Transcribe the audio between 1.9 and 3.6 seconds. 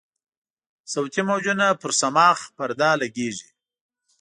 صماخ پرده لګیږي.